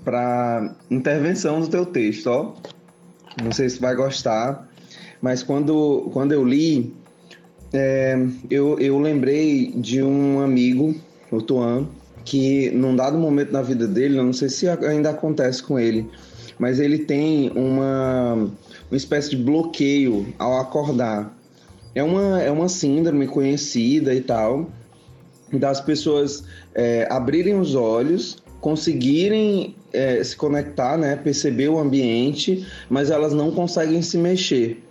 para 0.04 0.76
intervenção 0.90 1.60
do 1.60 1.68
teu 1.68 1.86
texto, 1.86 2.28
ó. 2.28 2.54
Não 3.44 3.52
sei 3.52 3.70
se 3.70 3.80
vai 3.80 3.96
gostar, 3.96 4.68
mas 5.22 5.44
quando, 5.44 6.10
quando 6.14 6.32
eu 6.32 6.44
li, 6.44 6.94
é, 7.74 8.18
eu, 8.50 8.80
eu 8.80 9.00
lembrei 9.00 9.72
de 9.72 10.02
um 10.02 10.40
amigo, 10.40 10.96
o 11.32 11.42
Tuan, 11.42 11.88
que 12.26 12.70
num 12.72 12.96
dado 12.96 13.18
momento 13.18 13.52
na 13.52 13.62
vida 13.62 13.88
dele, 13.88 14.18
não 14.18 14.34
sei 14.34 14.50
se 14.50 14.68
ainda 14.68 15.12
acontece 15.12 15.64
com 15.64 15.80
ele, 15.80 16.10
mas 16.58 16.80
ele 16.80 17.00
tem 17.00 17.52
uma 17.52 18.50
uma 18.90 18.98
espécie 18.98 19.30
de 19.32 19.38
bloqueio 19.38 20.34
ao 20.38 20.60
acordar. 20.60 21.34
É 21.94 22.04
uma, 22.04 22.42
é 22.42 22.52
uma 22.52 22.70
síndrome 22.70 23.28
conhecida 23.28 24.14
e 24.14 24.22
tal, 24.22 24.70
das 25.52 25.82
pessoas 25.82 26.44
é, 26.76 27.08
abrirem 27.10 27.60
os 27.60 27.76
olhos, 27.76 28.38
conseguirem 28.62 29.76
é, 29.92 30.24
se 30.24 30.36
conectar, 30.36 30.98
né, 30.98 31.16
perceber 31.16 31.70
o 31.70 31.80
ambiente, 31.80 32.66
mas 32.90 33.10
elas 33.10 33.34
não 33.34 33.52
conseguem 33.52 34.02
se 34.02 34.18
mexer. 34.18 34.84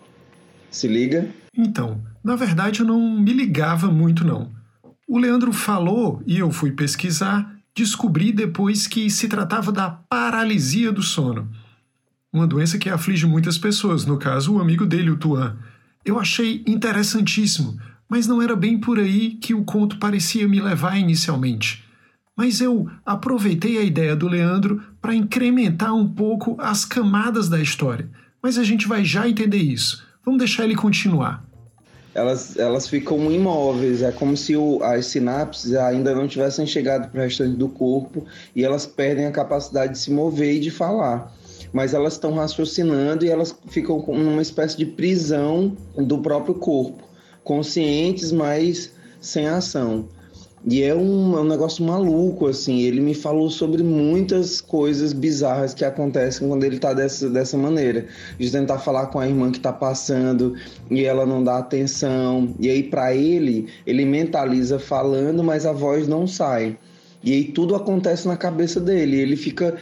Se 0.70 0.88
liga? 0.88 1.28
Então, 1.56 2.00
na 2.22 2.36
verdade 2.36 2.80
eu 2.80 2.86
não 2.86 3.00
me 3.00 3.32
ligava 3.32 3.88
muito 3.88 4.24
não. 4.24 4.50
O 5.08 5.18
Leandro 5.18 5.52
falou 5.52 6.22
e 6.26 6.38
eu 6.38 6.50
fui 6.50 6.72
pesquisar, 6.72 7.56
descobri 7.74 8.32
depois 8.32 8.86
que 8.86 9.08
se 9.08 9.28
tratava 9.28 9.72
da 9.72 9.88
paralisia 9.88 10.92
do 10.92 11.02
sono 11.02 11.48
uma 12.32 12.46
doença 12.46 12.78
que 12.78 12.90
aflige 12.90 13.26
muitas 13.26 13.56
pessoas, 13.56 14.04
no 14.04 14.18
caso, 14.18 14.54
o 14.54 14.60
amigo 14.60 14.86
dele, 14.86 15.10
o 15.10 15.16
Tuan. 15.16 15.56
Eu 16.04 16.18
achei 16.18 16.62
interessantíssimo, 16.66 17.78
mas 18.08 18.26
não 18.26 18.42
era 18.42 18.54
bem 18.54 18.78
por 18.78 18.98
aí 18.98 19.30
que 19.30 19.54
o 19.54 19.64
conto 19.64 19.98
parecia 19.98 20.46
me 20.46 20.60
levar 20.60 20.98
inicialmente. 20.98 21.84
Mas 22.36 22.60
eu 22.60 22.88
aproveitei 23.04 23.78
a 23.78 23.82
ideia 23.82 24.14
do 24.14 24.28
Leandro 24.28 24.82
para 25.02 25.14
incrementar 25.14 25.94
um 25.94 26.06
pouco 26.06 26.56
as 26.60 26.84
camadas 26.84 27.48
da 27.48 27.60
história. 27.60 28.08
Mas 28.40 28.56
a 28.56 28.62
gente 28.62 28.86
vai 28.86 29.04
já 29.04 29.28
entender 29.28 29.58
isso. 29.58 30.06
Vamos 30.24 30.38
deixar 30.38 30.64
ele 30.64 30.76
continuar. 30.76 31.44
Elas, 32.14 32.56
elas 32.56 32.88
ficam 32.88 33.30
imóveis, 33.30 34.02
é 34.02 34.10
como 34.10 34.36
se 34.36 34.56
o, 34.56 34.82
as 34.82 35.06
sinapses 35.06 35.74
ainda 35.74 36.14
não 36.14 36.26
tivessem 36.26 36.66
chegado 36.66 37.10
para 37.10 37.20
o 37.20 37.24
restante 37.24 37.56
do 37.56 37.68
corpo 37.68 38.24
e 38.54 38.64
elas 38.64 38.86
perdem 38.86 39.26
a 39.26 39.30
capacidade 39.30 39.92
de 39.92 39.98
se 39.98 40.10
mover 40.10 40.56
e 40.56 40.60
de 40.60 40.70
falar 40.70 41.32
mas 41.72 41.94
elas 41.94 42.14
estão 42.14 42.34
raciocinando 42.34 43.24
e 43.24 43.30
elas 43.30 43.54
ficam 43.68 44.00
com 44.00 44.12
uma 44.12 44.42
espécie 44.42 44.76
de 44.76 44.86
prisão 44.86 45.76
do 45.96 46.18
próprio 46.18 46.54
corpo, 46.54 47.04
conscientes, 47.44 48.32
mas 48.32 48.92
sem 49.20 49.48
ação. 49.48 50.06
E 50.66 50.82
é 50.82 50.94
um, 50.94 51.36
é 51.36 51.40
um, 51.40 51.44
negócio 51.44 51.84
maluco, 51.84 52.46
assim. 52.46 52.80
Ele 52.80 53.00
me 53.00 53.14
falou 53.14 53.48
sobre 53.48 53.82
muitas 53.82 54.60
coisas 54.60 55.12
bizarras 55.12 55.72
que 55.72 55.84
acontecem 55.84 56.48
quando 56.48 56.64
ele 56.64 56.78
tá 56.78 56.92
dessa, 56.92 57.30
dessa 57.30 57.56
maneira. 57.56 58.06
De 58.38 58.50
tentar 58.50 58.78
falar 58.78 59.06
com 59.06 59.20
a 59.20 59.26
irmã 59.26 59.52
que 59.52 59.60
tá 59.60 59.72
passando 59.72 60.54
e 60.90 61.04
ela 61.04 61.24
não 61.24 61.42
dá 61.42 61.58
atenção. 61.58 62.54
E 62.58 62.68
aí, 62.68 62.82
para 62.82 63.14
ele, 63.14 63.68
ele 63.86 64.04
mentaliza 64.04 64.78
falando, 64.78 65.44
mas 65.44 65.64
a 65.64 65.72
voz 65.72 66.08
não 66.08 66.26
sai. 66.26 66.76
E 67.22 67.32
aí 67.32 67.44
tudo 67.44 67.74
acontece 67.74 68.28
na 68.28 68.36
cabeça 68.36 68.80
dele. 68.80 69.16
Ele 69.16 69.36
fica, 69.36 69.76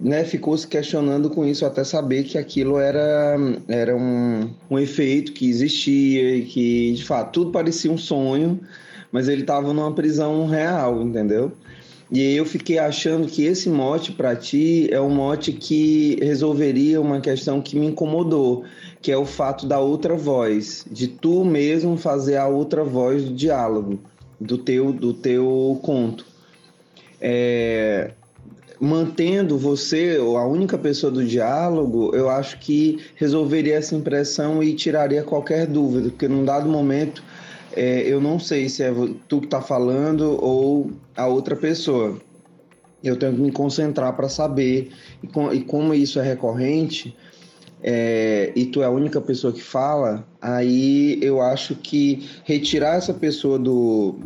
né, 0.00 0.24
ficou 0.24 0.56
se 0.56 0.66
questionando 0.66 1.28
com 1.28 1.44
isso 1.44 1.66
até 1.66 1.84
saber 1.84 2.24
que 2.24 2.38
aquilo 2.38 2.78
era, 2.78 3.36
era 3.68 3.96
um, 3.96 4.50
um 4.70 4.78
efeito 4.78 5.32
que 5.32 5.48
existia 5.48 6.36
e 6.36 6.42
que, 6.42 6.92
de 6.92 7.04
fato, 7.04 7.32
tudo 7.32 7.50
parecia 7.50 7.92
um 7.92 7.98
sonho, 7.98 8.60
mas 9.12 9.28
ele 9.28 9.42
estava 9.42 9.72
numa 9.72 9.92
prisão 9.92 10.46
real, 10.46 11.02
entendeu? 11.02 11.52
E 12.12 12.18
aí 12.20 12.36
eu 12.36 12.44
fiquei 12.44 12.78
achando 12.78 13.28
que 13.28 13.44
esse 13.44 13.68
mote 13.68 14.10
para 14.10 14.34
ti 14.34 14.88
é 14.90 15.00
um 15.00 15.10
mote 15.10 15.52
que 15.52 16.18
resolveria 16.20 17.00
uma 17.00 17.20
questão 17.20 17.62
que 17.62 17.78
me 17.78 17.86
incomodou, 17.86 18.64
que 19.00 19.12
é 19.12 19.16
o 19.16 19.24
fato 19.24 19.64
da 19.64 19.78
outra 19.78 20.16
voz, 20.16 20.84
de 20.90 21.06
tu 21.06 21.44
mesmo 21.44 21.96
fazer 21.96 22.36
a 22.36 22.48
outra 22.48 22.82
voz 22.82 23.22
do 23.22 23.32
diálogo, 23.32 24.00
do 24.40 24.58
teu, 24.58 24.92
do 24.92 25.14
teu 25.14 25.78
conto 25.82 26.29
é, 27.20 28.12
mantendo 28.80 29.58
você 29.58 30.18
a 30.18 30.46
única 30.46 30.78
pessoa 30.78 31.12
do 31.12 31.24
diálogo, 31.24 32.14
eu 32.14 32.30
acho 32.30 32.58
que 32.58 32.98
resolveria 33.14 33.76
essa 33.76 33.94
impressão 33.94 34.62
e 34.62 34.74
tiraria 34.74 35.22
qualquer 35.22 35.66
dúvida, 35.66 36.08
porque 36.08 36.26
num 36.26 36.44
dado 36.44 36.68
momento 36.68 37.22
é, 37.72 38.00
eu 38.00 38.20
não 38.20 38.38
sei 38.38 38.68
se 38.68 38.82
é 38.82 38.92
tu 39.28 39.40
que 39.40 39.46
está 39.46 39.60
falando 39.60 40.42
ou 40.42 40.90
a 41.16 41.26
outra 41.26 41.54
pessoa. 41.54 42.18
Eu 43.02 43.16
tenho 43.16 43.34
que 43.34 43.40
me 43.40 43.52
concentrar 43.52 44.14
para 44.14 44.28
saber. 44.28 44.90
E, 45.22 45.26
com, 45.26 45.52
e, 45.52 45.62
como 45.62 45.94
isso 45.94 46.18
é 46.18 46.22
recorrente, 46.22 47.16
é, 47.82 48.52
e 48.54 48.66
tu 48.66 48.82
é 48.82 48.86
a 48.86 48.90
única 48.90 49.20
pessoa 49.20 49.52
que 49.52 49.62
fala, 49.62 50.26
aí 50.40 51.18
eu 51.22 51.40
acho 51.40 51.74
que 51.74 52.28
retirar 52.44 52.96
essa 52.96 53.14
pessoa 53.14 53.58
do, 53.58 54.16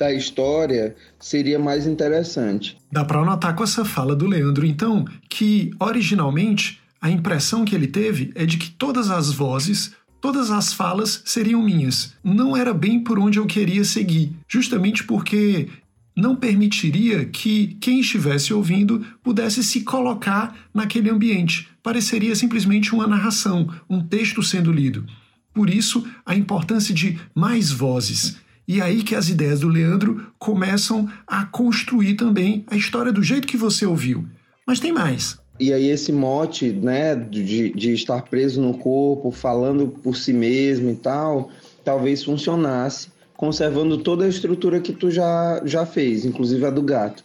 da 0.00 0.10
história 0.10 0.96
seria 1.18 1.58
mais 1.58 1.86
interessante. 1.86 2.78
Dá 2.90 3.04
para 3.04 3.22
notar 3.22 3.54
com 3.54 3.62
essa 3.62 3.84
fala 3.84 4.16
do 4.16 4.26
Leandro, 4.26 4.64
então, 4.64 5.04
que 5.28 5.70
originalmente 5.78 6.80
a 6.98 7.10
impressão 7.10 7.66
que 7.66 7.74
ele 7.74 7.86
teve 7.86 8.32
é 8.34 8.46
de 8.46 8.56
que 8.56 8.70
todas 8.70 9.10
as 9.10 9.30
vozes, 9.30 9.92
todas 10.18 10.50
as 10.50 10.72
falas 10.72 11.22
seriam 11.26 11.62
minhas. 11.62 12.14
Não 12.24 12.56
era 12.56 12.72
bem 12.72 13.04
por 13.04 13.18
onde 13.18 13.38
eu 13.38 13.46
queria 13.46 13.84
seguir, 13.84 14.32
justamente 14.48 15.04
porque 15.04 15.68
não 16.16 16.34
permitiria 16.34 17.26
que 17.26 17.76
quem 17.78 18.00
estivesse 18.00 18.54
ouvindo 18.54 19.04
pudesse 19.22 19.62
se 19.62 19.82
colocar 19.82 20.56
naquele 20.72 21.10
ambiente. 21.10 21.68
Pareceria 21.82 22.34
simplesmente 22.34 22.94
uma 22.94 23.06
narração, 23.06 23.68
um 23.88 24.02
texto 24.02 24.42
sendo 24.42 24.72
lido. 24.72 25.04
Por 25.52 25.68
isso, 25.68 26.06
a 26.24 26.34
importância 26.34 26.94
de 26.94 27.18
mais 27.34 27.70
vozes. 27.70 28.38
E 28.72 28.80
aí 28.80 29.02
que 29.02 29.16
as 29.16 29.28
ideias 29.28 29.58
do 29.58 29.68
Leandro 29.68 30.28
começam 30.38 31.10
a 31.26 31.44
construir 31.44 32.14
também 32.14 32.64
a 32.68 32.76
história 32.76 33.12
do 33.12 33.20
jeito 33.20 33.48
que 33.48 33.56
você 33.56 33.84
ouviu. 33.84 34.24
Mas 34.64 34.78
tem 34.78 34.92
mais. 34.92 35.36
e 35.58 35.72
aí 35.72 35.88
esse 35.90 36.12
mote, 36.12 36.70
né, 36.70 37.16
de, 37.16 37.70
de 37.72 37.92
estar 37.92 38.22
preso 38.22 38.62
no 38.62 38.78
corpo, 38.78 39.32
falando 39.32 39.88
por 39.88 40.16
si 40.16 40.32
mesmo 40.32 40.88
e 40.88 40.94
tal, 40.94 41.50
talvez 41.84 42.22
funcionasse, 42.22 43.08
conservando 43.36 43.98
toda 43.98 44.24
a 44.24 44.28
estrutura 44.28 44.78
que 44.78 44.92
tu 44.92 45.10
já, 45.10 45.60
já 45.64 45.84
fez, 45.84 46.24
inclusive 46.24 46.64
a 46.64 46.70
do 46.70 46.80
gato, 46.80 47.24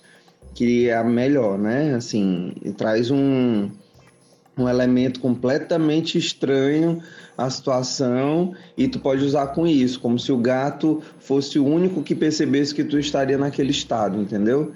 que 0.55 0.89
é 0.89 0.95
a 0.95 1.03
melhor, 1.03 1.59
né? 1.59 1.93
Assim, 1.93 2.53
traz 2.75 3.11
um, 3.11 3.69
um 4.57 4.69
elemento 4.69 5.19
completamente 5.19 6.17
estranho 6.17 7.01
à 7.37 7.49
situação 7.49 8.53
e 8.77 8.87
tu 8.87 8.99
pode 8.99 9.23
usar 9.23 9.47
com 9.47 9.67
isso, 9.67 9.99
como 9.99 10.17
se 10.17 10.31
o 10.31 10.37
gato 10.37 11.01
fosse 11.19 11.59
o 11.59 11.65
único 11.65 12.01
que 12.01 12.15
percebesse 12.15 12.73
que 12.73 12.83
tu 12.83 12.97
estaria 12.97 13.37
naquele 13.37 13.71
estado, 13.71 14.21
entendeu? 14.21 14.71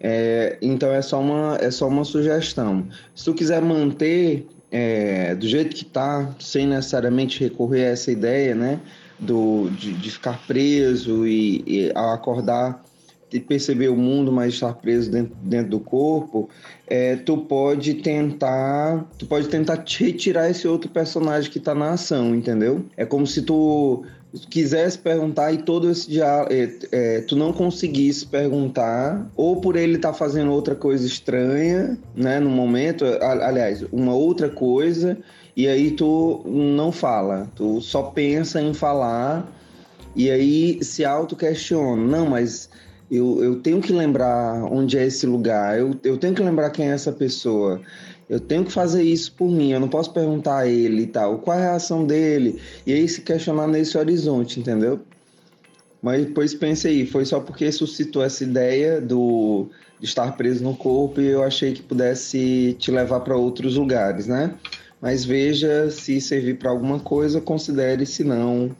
É, 0.00 0.56
então 0.62 0.90
é 0.90 1.02
só, 1.02 1.20
uma, 1.20 1.58
é 1.60 1.70
só 1.70 1.88
uma 1.88 2.04
sugestão. 2.04 2.86
Se 3.14 3.24
tu 3.24 3.34
quiser 3.34 3.60
manter 3.60 4.46
é, 4.70 5.34
do 5.34 5.46
jeito 5.46 5.74
que 5.74 5.84
tá, 5.84 6.34
sem 6.38 6.66
necessariamente 6.66 7.40
recorrer 7.40 7.86
a 7.86 7.90
essa 7.90 8.12
ideia, 8.12 8.54
né? 8.54 8.80
Do, 9.18 9.68
de, 9.70 9.94
de 9.94 10.10
ficar 10.12 10.40
preso 10.46 11.26
e, 11.26 11.64
e 11.66 11.92
ao 11.92 12.12
acordar 12.12 12.84
de 13.30 13.40
perceber 13.40 13.88
o 13.88 13.96
mundo, 13.96 14.32
mas 14.32 14.54
estar 14.54 14.72
preso 14.74 15.10
dentro, 15.10 15.36
dentro 15.42 15.70
do 15.70 15.80
corpo, 15.80 16.48
é, 16.86 17.16
tu 17.16 17.36
pode 17.38 17.94
tentar, 17.94 19.06
tu 19.18 19.26
pode 19.26 19.48
tentar 19.48 19.84
retirar 19.86 20.48
esse 20.48 20.66
outro 20.66 20.90
personagem 20.90 21.50
que 21.50 21.58
está 21.58 21.74
na 21.74 21.90
ação, 21.90 22.34
entendeu? 22.34 22.84
É 22.96 23.04
como 23.04 23.26
se 23.26 23.42
tu 23.42 24.04
quisesse 24.50 24.98
perguntar 24.98 25.52
e 25.52 25.58
todo 25.58 25.90
esse 25.90 26.08
diálogo, 26.08 26.52
é, 26.52 26.70
é, 26.92 27.20
tu 27.22 27.36
não 27.36 27.52
conseguisse 27.52 28.26
perguntar, 28.26 29.30
ou 29.36 29.60
por 29.60 29.76
ele 29.76 29.96
estar 29.96 30.12
tá 30.12 30.14
fazendo 30.14 30.52
outra 30.52 30.74
coisa 30.74 31.06
estranha, 31.06 31.98
né, 32.14 32.38
no 32.38 32.50
momento, 32.50 33.04
aliás, 33.20 33.84
uma 33.92 34.14
outra 34.14 34.48
coisa, 34.48 35.18
e 35.56 35.66
aí 35.66 35.90
tu 35.90 36.42
não 36.46 36.92
fala, 36.92 37.50
tu 37.54 37.80
só 37.80 38.02
pensa 38.02 38.60
em 38.60 38.72
falar, 38.72 39.50
e 40.14 40.30
aí 40.30 40.82
se 40.82 41.04
auto-questiona, 41.04 42.02
não, 42.02 42.26
mas 42.26 42.68
eu, 43.10 43.42
eu 43.42 43.56
tenho 43.56 43.80
que 43.80 43.92
lembrar 43.92 44.64
onde 44.64 44.98
é 44.98 45.06
esse 45.06 45.26
lugar, 45.26 45.78
eu, 45.78 45.94
eu 46.04 46.16
tenho 46.18 46.34
que 46.34 46.42
lembrar 46.42 46.70
quem 46.70 46.90
é 46.90 46.92
essa 46.92 47.12
pessoa, 47.12 47.80
eu 48.28 48.38
tenho 48.38 48.64
que 48.64 48.72
fazer 48.72 49.02
isso 49.02 49.32
por 49.32 49.48
mim, 49.48 49.72
eu 49.72 49.80
não 49.80 49.88
posso 49.88 50.12
perguntar 50.12 50.58
a 50.58 50.66
ele 50.68 51.02
e 51.02 51.06
tal, 51.06 51.38
qual 51.38 51.56
a 51.56 51.60
reação 51.60 52.06
dele, 52.06 52.60
e 52.86 52.92
aí 52.92 53.08
se 53.08 53.22
questionar 53.22 53.66
nesse 53.66 53.96
horizonte, 53.96 54.60
entendeu? 54.60 55.00
Mas 56.02 56.26
depois 56.26 56.54
pense 56.54 56.86
aí, 56.86 57.06
foi 57.06 57.24
só 57.24 57.40
porque 57.40 57.72
suscitou 57.72 58.22
essa 58.22 58.44
ideia 58.44 59.00
do, 59.00 59.68
de 59.98 60.06
estar 60.06 60.36
preso 60.36 60.62
no 60.62 60.76
corpo 60.76 61.20
e 61.20 61.26
eu 61.26 61.42
achei 61.42 61.72
que 61.72 61.82
pudesse 61.82 62.76
te 62.78 62.90
levar 62.90 63.20
para 63.20 63.36
outros 63.36 63.76
lugares, 63.76 64.26
né? 64.26 64.54
Mas 65.00 65.24
veja 65.24 65.90
se 65.90 66.20
servir 66.20 66.58
para 66.58 66.70
alguma 66.70 67.00
coisa, 67.00 67.40
considere, 67.40 68.04
se 68.04 68.22
não, 68.22 68.70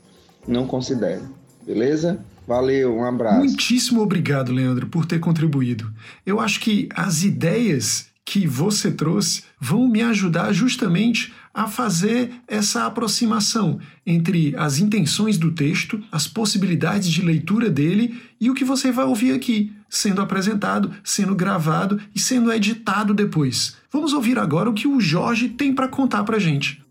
não 0.46 0.66
considere. 0.66 1.22
Beleza? 1.64 2.20
Valeu, 2.48 2.96
um 2.96 3.04
abraço. 3.04 3.40
Muitíssimo 3.40 4.00
obrigado, 4.00 4.54
Leandro, 4.54 4.86
por 4.86 5.04
ter 5.04 5.20
contribuído. 5.20 5.92
Eu 6.24 6.40
acho 6.40 6.60
que 6.60 6.88
as 6.94 7.22
ideias 7.22 8.06
que 8.24 8.46
você 8.46 8.90
trouxe 8.90 9.44
vão 9.60 9.86
me 9.86 10.00
ajudar 10.00 10.50
justamente 10.54 11.30
a 11.52 11.66
fazer 11.66 12.32
essa 12.48 12.86
aproximação 12.86 13.78
entre 14.06 14.56
as 14.56 14.78
intenções 14.78 15.36
do 15.36 15.52
texto, 15.52 16.02
as 16.10 16.26
possibilidades 16.26 17.10
de 17.10 17.20
leitura 17.20 17.68
dele 17.68 18.18
e 18.40 18.48
o 18.48 18.54
que 18.54 18.64
você 18.64 18.90
vai 18.90 19.04
ouvir 19.04 19.34
aqui, 19.34 19.70
sendo 19.90 20.22
apresentado, 20.22 20.90
sendo 21.04 21.34
gravado 21.34 22.00
e 22.14 22.18
sendo 22.18 22.50
editado 22.50 23.12
depois. 23.12 23.76
Vamos 23.92 24.14
ouvir 24.14 24.38
agora 24.38 24.70
o 24.70 24.74
que 24.74 24.88
o 24.88 25.02
Jorge 25.02 25.50
tem 25.50 25.74
para 25.74 25.86
contar 25.86 26.24
pra 26.24 26.38
gente. 26.38 26.82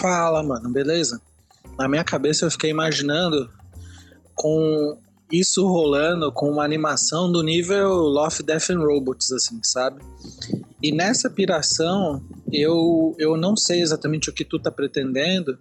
Fala, 0.00 0.40
mano, 0.44 0.70
beleza? 0.70 1.20
Na 1.76 1.88
minha 1.88 2.04
cabeça 2.04 2.46
eu 2.46 2.50
fiquei 2.50 2.70
imaginando 2.70 3.50
com 4.36 4.98
isso 5.32 5.66
rolando 5.66 6.30
com 6.30 6.50
uma 6.50 6.64
animação 6.64 7.30
do 7.32 7.42
nível 7.42 7.88
Love, 7.88 8.44
Death 8.44 8.70
and 8.70 8.78
Robots, 8.78 9.32
assim, 9.32 9.58
sabe? 9.62 10.00
E 10.80 10.92
nessa 10.92 11.28
piração, 11.28 12.22
eu, 12.52 13.16
eu 13.18 13.36
não 13.36 13.56
sei 13.56 13.80
exatamente 13.80 14.30
o 14.30 14.32
que 14.32 14.44
tu 14.44 14.58
tá 14.58 14.70
pretendendo, 14.70 15.58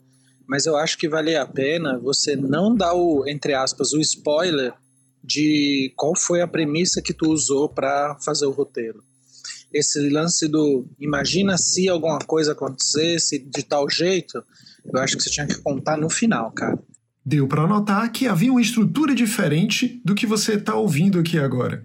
mas 0.47 0.67
eu 0.67 0.75
acho 0.75 0.97
que 0.97 1.09
vale 1.09 1.35
a 1.35 1.47
pena 1.47 1.97
você 1.97 2.35
não 2.35 2.75
dar 2.75 2.93
o, 2.93 3.27
entre 3.27 3.53
aspas, 3.53 3.93
o 3.93 3.99
spoiler 3.99 4.73
de 5.23 5.91
qual 5.95 6.15
foi 6.15 6.41
a 6.41 6.47
premissa 6.47 7.01
que 7.01 7.13
tu 7.13 7.31
usou 7.31 7.67
para 7.67 8.15
fazer 8.23 8.45
o 8.45 8.51
roteiro. 8.51 9.03
Esse 9.73 10.07
lance 10.09 10.47
do 10.47 10.85
imagina 10.99 11.57
se 11.57 11.89
alguma 11.89 12.19
coisa 12.19 12.51
acontecesse 12.51 13.39
de 13.39 13.63
tal 13.63 13.89
jeito, 13.89 14.43
eu 14.93 14.99
acho 14.99 15.17
que 15.17 15.23
você 15.23 15.31
tinha 15.31 15.47
que 15.47 15.59
contar 15.61 15.97
no 15.97 16.09
final, 16.09 16.51
cara. 16.51 16.77
Deu 17.25 17.47
para 17.47 17.65
notar 17.65 18.11
que 18.11 18.27
havia 18.27 18.51
uma 18.51 18.61
estrutura 18.61 19.15
diferente 19.15 19.99
do 20.05 20.13
que 20.13 20.27
você 20.27 20.53
está 20.53 20.75
ouvindo 20.75 21.19
aqui 21.19 21.39
agora. 21.39 21.83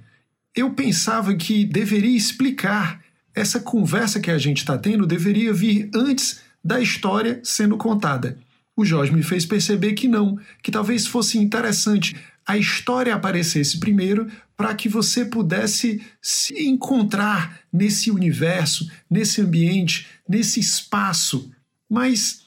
Eu 0.55 0.73
pensava 0.73 1.35
que 1.35 1.65
deveria 1.65 2.17
explicar 2.17 3.01
essa 3.35 3.61
conversa 3.61 4.21
que 4.21 4.31
a 4.31 4.37
gente 4.37 4.59
está 4.59 4.77
tendo 4.77 5.07
deveria 5.07 5.53
vir 5.53 5.89
antes 5.95 6.41
da 6.63 6.81
história 6.81 7.41
sendo 7.43 7.77
contada. 7.77 8.37
O 8.77 8.85
Jorge 8.85 9.13
me 9.13 9.23
fez 9.23 9.47
perceber 9.47 9.95
que 9.95 10.09
não, 10.09 10.39
que 10.63 10.71
talvez 10.71 11.07
fosse 11.07 11.39
interessante 11.39 12.17
a 12.47 12.59
história 12.59 13.15
aparecesse 13.15 13.79
primeiro 13.79 14.27
para 14.57 14.75
que 14.75 14.89
você 14.89 15.25
pudesse 15.25 16.03
se 16.21 16.67
encontrar 16.67 17.61
nesse 17.73 18.11
universo, 18.11 18.91
nesse 19.09 19.41
ambiente, 19.41 20.07
nesse 20.29 20.61
espaço. 20.61 21.51
Mas 21.89 22.43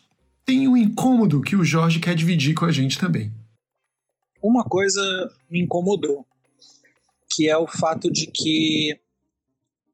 tem 0.46 0.68
um 0.68 0.76
incômodo 0.76 1.42
que 1.42 1.56
o 1.56 1.64
Jorge 1.64 2.00
quer 2.00 2.16
dividir 2.16 2.54
com 2.54 2.66
a 2.66 2.72
gente 2.72 3.00
também. 3.00 3.32
Uma 4.42 4.64
coisa 4.64 5.02
me 5.50 5.62
incomodou, 5.62 6.26
que 7.32 7.48
é 7.48 7.58
o 7.58 7.68
fato 7.68 8.12
de 8.12 8.28
que 8.28 9.00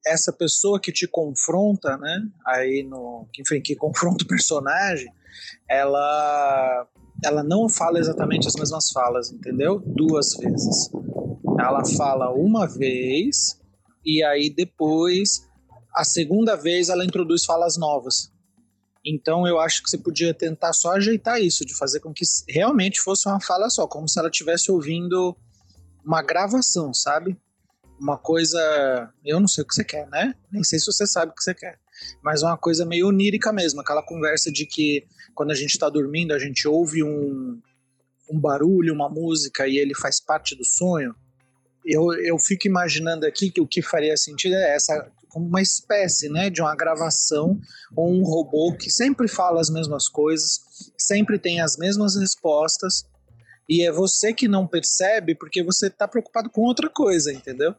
essa 0.05 0.33
pessoa 0.33 0.79
que 0.79 0.91
te 0.91 1.07
confronta, 1.07 1.97
né, 1.97 2.27
aí 2.45 2.83
no, 2.83 3.27
enfim, 3.39 3.61
que 3.61 3.75
confronta 3.75 4.23
o 4.23 4.27
personagem, 4.27 5.11
ela 5.69 6.87
ela 7.23 7.43
não 7.43 7.67
fala 7.67 7.99
exatamente 7.99 8.47
as 8.47 8.55
mesmas 8.55 8.91
falas, 8.91 9.29
entendeu? 9.29 9.83
Duas 9.85 10.35
vezes. 10.35 10.89
Ela 11.59 11.83
fala 11.97 12.31
uma 12.31 12.65
vez 12.65 13.59
e 14.05 14.23
aí 14.23 14.49
depois 14.49 15.45
a 15.93 16.05
segunda 16.05 16.55
vez 16.55 16.87
ela 16.87 17.03
introduz 17.03 17.43
falas 17.43 17.77
novas. 17.77 18.31
Então 19.05 19.47
eu 19.47 19.59
acho 19.59 19.81
que 19.81 19.89
você 19.89 19.97
podia 19.97 20.33
tentar 20.33 20.73
só 20.73 20.93
ajeitar 20.93 21.41
isso, 21.41 21.65
de 21.65 21.75
fazer 21.75 21.99
com 21.99 22.13
que 22.13 22.25
realmente 22.47 22.99
fosse 22.99 23.27
uma 23.27 23.39
fala 23.39 23.69
só, 23.69 23.87
como 23.87 24.07
se 24.07 24.19
ela 24.19 24.29
estivesse 24.29 24.71
ouvindo 24.71 25.35
uma 26.05 26.21
gravação, 26.21 26.93
sabe? 26.93 27.37
Uma 27.99 28.17
coisa. 28.17 29.13
Eu 29.25 29.39
não 29.39 29.47
sei 29.47 29.63
o 29.63 29.67
que 29.67 29.73
você 29.73 29.83
quer, 29.83 30.07
né? 30.07 30.33
Nem 30.51 30.63
sei 30.63 30.79
se 30.79 30.85
você 30.85 31.05
sabe 31.05 31.31
o 31.31 31.35
que 31.35 31.43
você 31.43 31.53
quer. 31.53 31.79
Mas 32.23 32.41
uma 32.41 32.57
coisa 32.57 32.85
meio 32.85 33.07
onírica 33.07 33.51
mesmo, 33.51 33.81
aquela 33.81 34.01
conversa 34.01 34.51
de 34.51 34.65
que 34.65 35.05
quando 35.35 35.51
a 35.51 35.55
gente 35.55 35.71
está 35.71 35.89
dormindo, 35.89 36.33
a 36.33 36.39
gente 36.39 36.67
ouve 36.67 37.03
um, 37.03 37.61
um 38.29 38.39
barulho, 38.39 38.93
uma 38.93 39.09
música 39.09 39.67
e 39.67 39.77
ele 39.77 39.93
faz 39.93 40.19
parte 40.19 40.55
do 40.55 40.65
sonho. 40.65 41.13
Eu, 41.85 42.13
eu 42.13 42.37
fico 42.37 42.67
imaginando 42.67 43.25
aqui 43.25 43.51
que 43.51 43.61
o 43.61 43.67
que 43.67 43.81
faria 43.81 44.15
sentido 44.15 44.55
é 44.55 44.75
essa 44.75 45.11
como 45.29 45.47
uma 45.47 45.61
espécie 45.61 46.27
né, 46.29 46.49
de 46.49 46.61
uma 46.61 46.75
gravação 46.75 47.59
ou 47.95 48.11
um 48.11 48.23
robô 48.23 48.75
que 48.75 48.89
sempre 48.89 49.27
fala 49.27 49.61
as 49.61 49.69
mesmas 49.69 50.09
coisas, 50.09 50.59
sempre 50.97 51.39
tem 51.39 51.61
as 51.61 51.77
mesmas 51.77 52.15
respostas, 52.15 53.05
e 53.67 53.83
é 53.83 53.91
você 53.91 54.33
que 54.33 54.47
não 54.47 54.65
percebe 54.65 55.35
porque 55.35 55.63
você 55.63 55.87
está 55.87 56.07
preocupado 56.07 56.49
com 56.49 56.61
outra 56.61 56.89
coisa, 56.89 57.31
entendeu? 57.31 57.75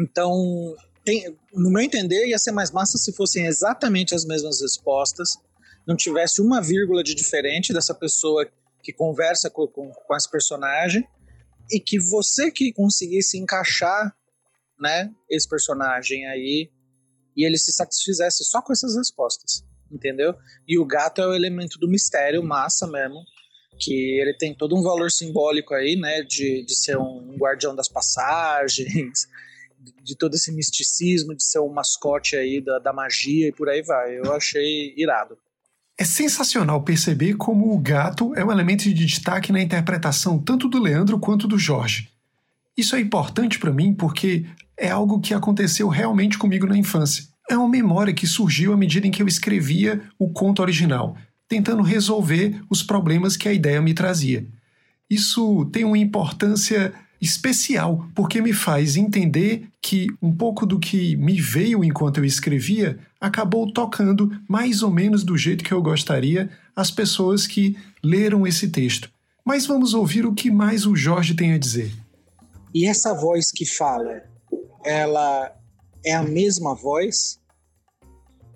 Então, 0.00 0.74
tem, 1.04 1.36
no 1.54 1.70
meu 1.70 1.82
entender, 1.82 2.26
ia 2.26 2.38
ser 2.38 2.50
mais 2.50 2.72
massa 2.72 2.98
se 2.98 3.12
fossem 3.12 3.46
exatamente 3.46 4.14
as 4.14 4.24
mesmas 4.24 4.60
respostas, 4.60 5.38
não 5.86 5.96
tivesse 5.96 6.42
uma 6.42 6.60
vírgula 6.60 7.02
de 7.02 7.14
diferente 7.14 7.72
dessa 7.72 7.94
pessoa 7.94 8.46
que 8.82 8.92
conversa 8.92 9.48
com, 9.48 9.66
com, 9.68 9.90
com 9.90 10.16
esse 10.16 10.30
personagem, 10.30 11.06
e 11.70 11.78
que 11.78 11.98
você 11.98 12.50
que 12.50 12.72
conseguisse 12.72 13.38
encaixar 13.38 14.14
né, 14.80 15.10
esse 15.28 15.48
personagem 15.48 16.26
aí 16.26 16.70
e 17.36 17.44
ele 17.44 17.56
se 17.56 17.72
satisfizesse 17.72 18.44
só 18.44 18.60
com 18.60 18.72
essas 18.72 18.96
respostas, 18.96 19.64
entendeu? 19.90 20.34
E 20.66 20.78
o 20.78 20.84
gato 20.84 21.20
é 21.20 21.26
o 21.26 21.34
elemento 21.34 21.78
do 21.78 21.88
mistério, 21.88 22.42
massa 22.42 22.86
mesmo, 22.86 23.22
que 23.78 24.20
ele 24.20 24.34
tem 24.34 24.54
todo 24.54 24.76
um 24.76 24.82
valor 24.82 25.10
simbólico 25.10 25.72
aí, 25.72 25.94
né, 25.94 26.22
de, 26.22 26.64
de 26.64 26.74
ser 26.74 26.98
um 26.98 27.36
guardião 27.38 27.76
das 27.76 27.88
passagens, 27.88 29.28
de 30.02 30.16
todo 30.16 30.34
esse 30.34 30.50
misticismo, 30.52 31.34
de 31.34 31.44
ser 31.44 31.60
um 31.60 31.72
mascote 31.72 32.36
aí 32.36 32.60
da, 32.60 32.80
da 32.80 32.92
magia 32.92 33.48
e 33.48 33.52
por 33.52 33.68
aí 33.68 33.82
vai. 33.82 34.18
Eu 34.18 34.32
achei 34.34 34.92
irado. 34.96 35.38
É 35.96 36.04
sensacional 36.04 36.82
perceber 36.82 37.34
como 37.34 37.72
o 37.72 37.78
gato 37.78 38.34
é 38.34 38.44
um 38.44 38.52
elemento 38.52 38.84
de 38.84 38.94
destaque 38.94 39.52
na 39.52 39.60
interpretação 39.60 40.38
tanto 40.38 40.68
do 40.68 40.80
Leandro 40.80 41.18
quanto 41.18 41.48
do 41.48 41.58
Jorge. 41.58 42.08
Isso 42.76 42.94
é 42.94 43.00
importante 43.00 43.58
para 43.58 43.72
mim 43.72 43.92
porque 43.92 44.46
é 44.78 44.90
algo 44.90 45.20
que 45.20 45.34
aconteceu 45.34 45.88
realmente 45.88 46.38
comigo 46.38 46.66
na 46.66 46.78
infância. 46.78 47.24
é 47.50 47.56
uma 47.56 47.68
memória 47.68 48.12
que 48.12 48.26
surgiu 48.26 48.74
à 48.74 48.76
medida 48.76 49.06
em 49.06 49.10
que 49.10 49.22
eu 49.22 49.26
escrevia 49.26 50.02
o 50.18 50.30
conto 50.30 50.60
original, 50.60 51.16
tentando 51.48 51.82
resolver 51.82 52.60
os 52.68 52.82
problemas 52.82 53.38
que 53.38 53.48
a 53.48 53.52
ideia 53.52 53.80
me 53.80 53.94
trazia. 53.94 54.46
Isso 55.08 55.64
tem 55.72 55.82
uma 55.82 55.96
importância 55.96 56.92
especial, 57.20 58.06
porque 58.14 58.40
me 58.40 58.52
faz 58.52 58.96
entender 58.96 59.66
que 59.80 60.08
um 60.22 60.30
pouco 60.30 60.66
do 60.66 60.78
que 60.78 61.16
me 61.16 61.40
veio 61.40 61.82
enquanto 61.82 62.18
eu 62.18 62.24
escrevia 62.24 62.98
acabou 63.20 63.72
tocando 63.72 64.30
mais 64.48 64.82
ou 64.82 64.90
menos 64.90 65.24
do 65.24 65.36
jeito 65.36 65.64
que 65.64 65.72
eu 65.72 65.82
gostaria 65.82 66.50
as 66.76 66.90
pessoas 66.90 67.46
que 67.46 67.76
leram 68.04 68.46
esse 68.46 68.68
texto. 68.68 69.10
Mas 69.44 69.66
vamos 69.66 69.94
ouvir 69.94 70.26
o 70.26 70.34
que 70.34 70.50
mais 70.50 70.86
o 70.86 70.94
Jorge 70.94 71.34
tem 71.34 71.54
a 71.54 71.58
dizer. 71.58 71.92
E 72.74 72.86
essa 72.86 73.14
voz 73.14 73.50
que 73.50 73.64
fala, 73.64 74.22
ela 74.84 75.54
é 76.04 76.14
a 76.14 76.22
mesma 76.22 76.74
voz, 76.74 77.38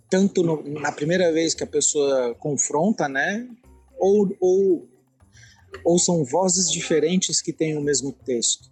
tanto 0.09 0.43
no, 0.43 0.63
na 0.81 0.93
primeira 0.93 1.33
vez 1.33 1.55
que 1.55 1.65
a 1.65 1.67
pessoa 1.67 2.35
confronta, 2.35 3.09
né? 3.09 3.49
Ou, 3.99 4.37
ou, 4.41 4.89
ou 5.85 5.99
são 5.99 6.25
vozes 6.25 6.71
diferentes 6.71 7.41
que 7.41 7.53
têm 7.53 7.77
o 7.77 7.81
mesmo 7.81 8.13
texto. 8.13 8.71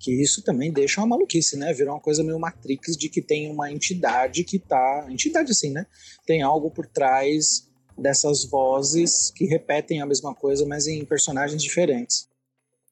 Que 0.00 0.12
isso 0.12 0.42
também 0.42 0.72
deixa 0.72 1.00
uma 1.00 1.08
maluquice, 1.08 1.56
né? 1.56 1.72
Virou 1.72 1.94
uma 1.94 2.00
coisa 2.00 2.22
meio 2.22 2.38
Matrix 2.38 2.96
de 2.96 3.08
que 3.08 3.20
tem 3.20 3.50
uma 3.50 3.72
entidade 3.72 4.44
que 4.44 4.58
tá. 4.58 5.06
Entidade 5.08 5.50
assim, 5.50 5.70
né? 5.70 5.86
Tem 6.26 6.42
algo 6.42 6.70
por 6.70 6.86
trás 6.86 7.68
dessas 7.96 8.44
vozes 8.44 9.32
que 9.34 9.44
repetem 9.44 10.00
a 10.00 10.06
mesma 10.06 10.34
coisa, 10.34 10.64
mas 10.64 10.86
em 10.86 11.04
personagens 11.04 11.62
diferentes. 11.62 12.28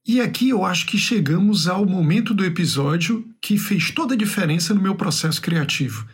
E 0.07 0.21
aqui 0.21 0.51
eu 0.51 0.65
acho 0.65 0.87
que 0.87 0.97
chegamos 0.97 1.67
ao 1.67 1.85
momento 1.85 2.33
do 2.33 2.45
episódio 2.45 3.25
que 3.47 3.57
fez 3.57 3.93
toda 3.93 4.15
a 4.15 4.17
diferença 4.17 4.75
no 4.75 4.83
meu 4.83 4.97
processo 4.97 5.41
criativo. 5.41 6.05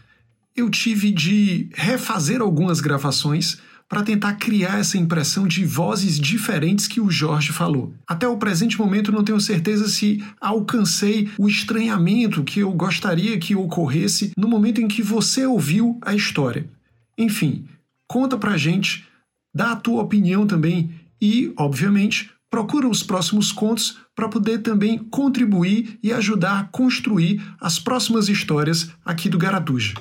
Eu 0.55 0.68
tive 0.68 1.11
de 1.11 1.71
refazer 1.73 2.42
algumas 2.42 2.79
gravações 2.79 3.57
para 3.88 4.03
tentar 4.03 4.35
criar 4.35 4.81
essa 4.81 4.99
impressão 4.99 5.49
de 5.49 5.64
vozes 5.64 6.21
diferentes 6.21 6.87
que 6.87 7.01
o 7.01 7.11
Jorge 7.11 7.51
falou. 7.51 7.95
Até 8.07 8.29
o 8.29 8.37
presente 8.37 8.77
momento 8.77 9.11
não 9.11 9.25
tenho 9.25 9.40
certeza 9.40 9.88
se 9.88 10.23
alcancei 10.38 11.31
o 11.38 11.49
estranhamento 11.49 12.45
que 12.45 12.61
eu 12.61 12.71
gostaria 12.73 13.38
que 13.38 13.57
ocorresse 13.57 14.33
no 14.37 14.47
momento 14.47 14.83
em 14.83 14.88
que 14.88 15.03
você 15.03 15.47
ouviu 15.47 15.99
a 16.03 16.14
história. 16.14 16.68
Enfim, 17.16 17.64
conta 18.07 18.37
pra 18.37 18.59
gente, 18.59 19.07
dá 19.55 19.73
a 19.73 19.77
tua 19.77 20.03
opinião 20.03 20.47
também 20.47 20.90
e, 21.18 21.51
obviamente, 21.57 22.31
procura 22.53 22.87
os 22.87 23.03
próximos 23.03 23.51
contos 23.51 23.97
para 24.15 24.29
poder 24.29 24.59
também 24.59 24.99
contribuir 24.99 25.99
e 26.03 26.12
ajudar 26.12 26.61
a 26.61 26.65
construir 26.65 27.43
as 27.59 27.79
próximas 27.79 28.29
histórias 28.29 28.91
aqui 29.03 29.31
do 29.31 29.38
Garatuja. 29.38 29.95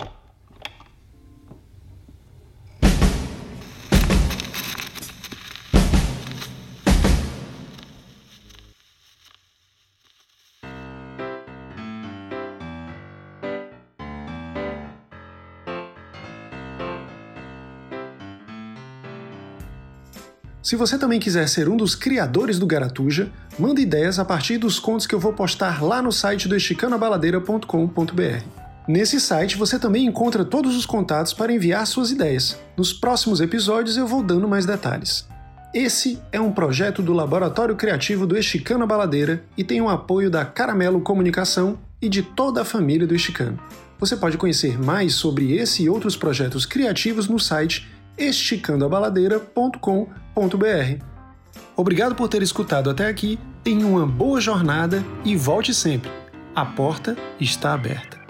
Se 20.61 20.75
você 20.75 20.95
também 20.95 21.19
quiser 21.19 21.49
ser 21.49 21.67
um 21.67 21.75
dos 21.75 21.95
criadores 21.95 22.59
do 22.59 22.67
Garatuja, 22.67 23.31
manda 23.57 23.81
ideias 23.81 24.19
a 24.19 24.25
partir 24.25 24.59
dos 24.59 24.79
contos 24.79 25.07
que 25.07 25.15
eu 25.15 25.19
vou 25.19 25.33
postar 25.33 25.81
lá 25.81 26.03
no 26.03 26.11
site 26.11 26.47
do 26.47 26.55
esticanoabaladeira.com.br. 26.55 28.43
Nesse 28.87 29.19
site 29.19 29.57
você 29.57 29.79
também 29.79 30.05
encontra 30.05 30.45
todos 30.45 30.77
os 30.77 30.85
contatos 30.85 31.33
para 31.33 31.51
enviar 31.51 31.87
suas 31.87 32.11
ideias. 32.11 32.59
Nos 32.77 32.93
próximos 32.93 33.41
episódios 33.41 33.97
eu 33.97 34.05
vou 34.05 34.21
dando 34.21 34.47
mais 34.47 34.63
detalhes. 34.65 35.27
Esse 35.73 36.19
é 36.31 36.39
um 36.39 36.51
projeto 36.51 37.01
do 37.01 37.13
Laboratório 37.13 37.75
Criativo 37.75 38.27
do 38.27 38.37
Esticano 38.37 38.85
Baladeira 38.85 39.43
e 39.57 39.63
tem 39.63 39.81
o 39.81 39.89
apoio 39.89 40.29
da 40.29 40.45
Caramelo 40.45 41.01
Comunicação 41.01 41.79
e 41.99 42.07
de 42.07 42.21
toda 42.21 42.61
a 42.61 42.65
família 42.65 43.07
do 43.07 43.15
Esticano. 43.15 43.59
Você 43.99 44.15
pode 44.15 44.37
conhecer 44.37 44.77
mais 44.77 45.15
sobre 45.15 45.53
esse 45.53 45.81
e 45.83 45.89
outros 45.89 46.15
projetos 46.15 46.67
criativos 46.67 47.27
no 47.27 47.39
site 47.39 47.89
esticandoabaladeira.com.br. 48.17 50.20
Obrigado 51.75 52.15
por 52.15 52.27
ter 52.27 52.41
escutado 52.41 52.89
até 52.89 53.07
aqui, 53.07 53.39
tenha 53.63 53.85
uma 53.85 54.05
boa 54.05 54.39
jornada 54.39 55.03
e 55.25 55.35
volte 55.35 55.73
sempre. 55.73 56.11
A 56.55 56.65
porta 56.65 57.15
está 57.39 57.73
aberta. 57.73 58.20